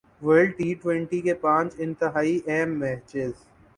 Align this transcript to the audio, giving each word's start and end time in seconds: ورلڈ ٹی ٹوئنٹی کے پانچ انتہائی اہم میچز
ورلڈ 0.21 0.51
ٹی 0.57 0.73
ٹوئنٹی 0.81 1.19
کے 1.21 1.33
پانچ 1.43 1.73
انتہائی 1.77 2.39
اہم 2.47 2.69
میچز 2.79 3.31